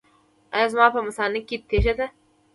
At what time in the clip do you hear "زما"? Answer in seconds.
0.73-0.85